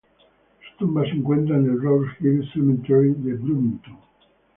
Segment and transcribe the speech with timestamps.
[0.63, 3.99] Su tumba se encuentra en el Rose Hill Cemetery de Bloomington.